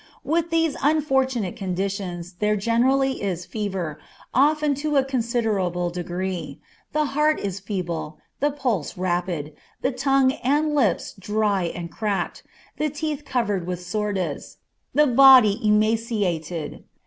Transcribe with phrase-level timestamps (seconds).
[0.23, 3.99] With these unfortunate conditions there generally is fever,
[4.33, 6.59] often to a considerable degree,
[6.91, 9.53] the heart is feeble, the pulse rapid,
[9.83, 12.41] the tongue and lips dry and cracked,
[12.77, 14.57] the teeth covered with sordes,
[14.95, 16.83] and the body emaciated.